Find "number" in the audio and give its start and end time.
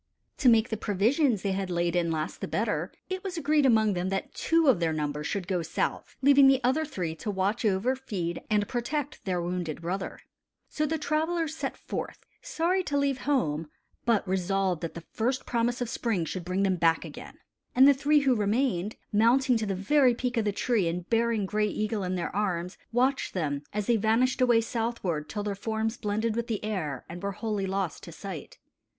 4.93-5.23